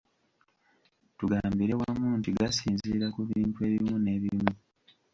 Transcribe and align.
Tugambire 1.17 1.73
wamu 1.81 2.09
nti 2.19 2.29
gasinziira 2.37 3.05
ku 3.15 3.21
bintu 3.29 3.57
ebimu 3.67 3.95
n'ebimu. 3.99 4.51